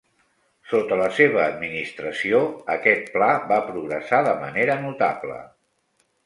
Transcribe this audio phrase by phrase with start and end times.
[0.69, 2.39] Sota la seva administració,
[2.77, 5.39] aquest pla va progressar de manera notable.